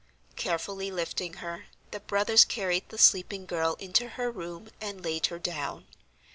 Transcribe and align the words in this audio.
Carefully 0.35 0.89
lifting 0.89 1.33
her, 1.33 1.67
the 1.91 1.99
brothers 1.99 2.43
carried 2.43 2.89
the 2.89 2.97
sleeping 2.97 3.45
girl 3.45 3.75
into 3.75 4.09
her 4.17 4.31
room, 4.31 4.69
and 4.81 5.03
laid 5.03 5.27
her 5.27 5.37
down. 5.37 5.85